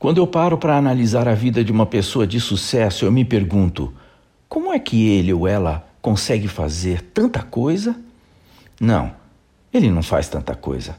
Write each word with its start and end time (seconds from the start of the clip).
Quando 0.00 0.16
eu 0.16 0.26
paro 0.26 0.56
para 0.56 0.78
analisar 0.78 1.28
a 1.28 1.34
vida 1.34 1.62
de 1.62 1.70
uma 1.70 1.84
pessoa 1.84 2.26
de 2.26 2.40
sucesso, 2.40 3.04
eu 3.04 3.12
me 3.12 3.22
pergunto: 3.22 3.92
como 4.48 4.72
é 4.72 4.78
que 4.78 5.06
ele 5.06 5.30
ou 5.30 5.46
ela 5.46 5.86
consegue 6.00 6.48
fazer 6.48 7.02
tanta 7.12 7.42
coisa? 7.42 7.94
Não, 8.80 9.12
ele 9.70 9.90
não 9.90 10.02
faz 10.02 10.26
tanta 10.26 10.54
coisa. 10.54 10.96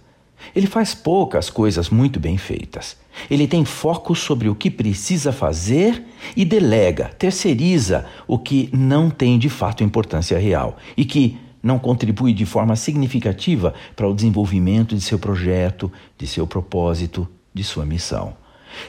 Ele 0.56 0.68
faz 0.68 0.94
poucas 0.94 1.50
coisas 1.50 1.90
muito 1.90 2.20
bem 2.20 2.38
feitas. 2.38 2.96
Ele 3.28 3.48
tem 3.48 3.66
foco 3.66 4.14
sobre 4.14 4.50
o 4.50 4.54
que 4.54 4.70
precisa 4.70 5.32
fazer 5.32 6.04
e 6.38 6.46
delega, 6.46 7.10
terceiriza 7.18 8.06
o 8.28 8.38
que 8.38 8.70
não 8.72 9.10
tem 9.10 9.40
de 9.40 9.50
fato 9.50 9.84
importância 9.84 10.38
real 10.38 10.78
e 10.96 11.06
que 11.06 11.40
não 11.64 11.80
contribui 11.80 12.34
de 12.34 12.46
forma 12.46 12.76
significativa 12.76 13.74
para 13.96 14.08
o 14.08 14.14
desenvolvimento 14.14 14.94
de 14.94 15.02
seu 15.02 15.18
projeto, 15.18 15.92
de 16.20 16.28
seu 16.28 16.46
propósito, 16.46 17.28
de 17.52 17.64
sua 17.64 17.84
missão. 17.84 18.40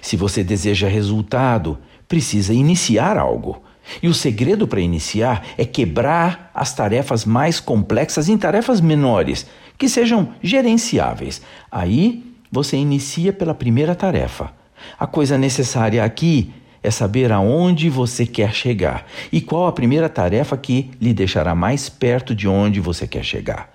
Se 0.00 0.16
você 0.16 0.42
deseja 0.42 0.88
resultado, 0.88 1.78
precisa 2.08 2.52
iniciar 2.52 3.16
algo. 3.16 3.62
E 4.02 4.08
o 4.08 4.14
segredo 4.14 4.66
para 4.66 4.80
iniciar 4.80 5.44
é 5.58 5.64
quebrar 5.64 6.50
as 6.54 6.74
tarefas 6.74 7.24
mais 7.24 7.58
complexas 7.58 8.28
em 8.28 8.38
tarefas 8.38 8.80
menores, 8.80 9.46
que 9.76 9.88
sejam 9.88 10.34
gerenciáveis. 10.42 11.42
Aí 11.70 12.24
você 12.50 12.76
inicia 12.76 13.32
pela 13.32 13.54
primeira 13.54 13.94
tarefa. 13.94 14.52
A 14.98 15.06
coisa 15.06 15.38
necessária 15.38 16.04
aqui 16.04 16.52
é 16.82 16.90
saber 16.90 17.30
aonde 17.30 17.88
você 17.88 18.26
quer 18.26 18.52
chegar 18.52 19.06
e 19.30 19.40
qual 19.40 19.66
a 19.66 19.72
primeira 19.72 20.08
tarefa 20.08 20.56
que 20.56 20.90
lhe 21.00 21.14
deixará 21.14 21.54
mais 21.54 21.88
perto 21.88 22.34
de 22.34 22.48
onde 22.48 22.80
você 22.80 23.06
quer 23.06 23.24
chegar. 23.24 23.72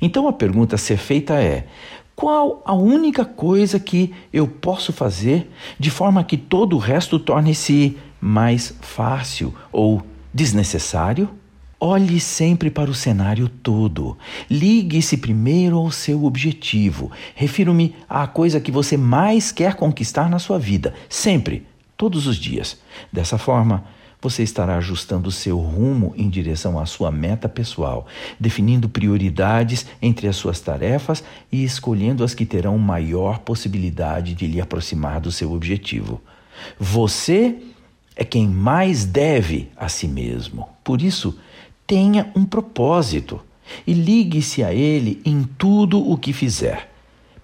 Então 0.00 0.28
a 0.28 0.32
pergunta 0.32 0.76
a 0.76 0.78
ser 0.78 0.96
feita 0.96 1.34
é: 1.34 1.66
qual 2.16 2.62
a 2.64 2.74
única 2.74 3.24
coisa 3.24 3.80
que 3.80 4.14
eu 4.32 4.46
posso 4.46 4.92
fazer 4.92 5.50
de 5.78 5.90
forma 5.90 6.22
que 6.22 6.36
todo 6.36 6.76
o 6.76 6.78
resto 6.78 7.18
torne-se 7.18 7.98
mais 8.20 8.74
fácil 8.80 9.54
ou 9.72 10.02
desnecessário? 10.32 11.28
Olhe 11.80 12.20
sempre 12.20 12.70
para 12.70 12.90
o 12.90 12.94
cenário 12.94 13.48
todo. 13.48 14.16
Ligue-se 14.48 15.16
primeiro 15.16 15.76
ao 15.76 15.90
seu 15.90 16.24
objetivo. 16.24 17.10
Refiro-me 17.34 17.94
à 18.08 18.26
coisa 18.26 18.60
que 18.60 18.70
você 18.70 18.96
mais 18.96 19.50
quer 19.50 19.74
conquistar 19.74 20.30
na 20.30 20.38
sua 20.38 20.58
vida, 20.58 20.94
sempre, 21.08 21.66
todos 21.96 22.26
os 22.26 22.36
dias. 22.36 22.78
Dessa 23.12 23.36
forma, 23.36 23.84
você 24.24 24.42
estará 24.42 24.78
ajustando 24.78 25.30
seu 25.30 25.58
rumo 25.58 26.14
em 26.16 26.30
direção 26.30 26.78
à 26.78 26.86
sua 26.86 27.10
meta 27.10 27.46
pessoal, 27.46 28.06
definindo 28.40 28.88
prioridades 28.88 29.84
entre 30.00 30.26
as 30.26 30.34
suas 30.34 30.60
tarefas 30.60 31.22
e 31.52 31.62
escolhendo 31.62 32.24
as 32.24 32.32
que 32.32 32.46
terão 32.46 32.78
maior 32.78 33.40
possibilidade 33.40 34.34
de 34.34 34.46
lhe 34.46 34.62
aproximar 34.62 35.20
do 35.20 35.30
seu 35.30 35.52
objetivo. 35.52 36.22
Você 36.80 37.58
é 38.16 38.24
quem 38.24 38.48
mais 38.48 39.04
deve 39.04 39.68
a 39.76 39.90
si 39.90 40.08
mesmo. 40.08 40.70
Por 40.82 41.02
isso, 41.02 41.38
tenha 41.86 42.32
um 42.34 42.46
propósito 42.46 43.38
e 43.86 43.92
ligue-se 43.92 44.64
a 44.64 44.72
ele 44.72 45.20
em 45.22 45.42
tudo 45.42 46.00
o 46.00 46.16
que 46.16 46.32
fizer. 46.32 46.90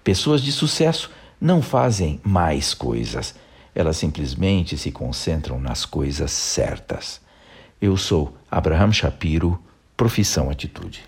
Pessoas 0.03 0.41
de 0.41 0.51
sucesso 0.51 1.11
não 1.39 1.61
fazem 1.61 2.19
mais 2.23 2.73
coisas 2.73 3.35
elas 3.73 3.97
simplesmente 3.97 4.77
se 4.77 4.91
concentram 4.91 5.59
nas 5.59 5.85
coisas 5.85 6.31
certas. 6.31 7.21
Eu 7.81 7.97
sou 7.97 8.35
Abraham 8.49 8.91
Shapiro, 8.91 9.61
profissão 9.95 10.49
atitude. 10.49 11.03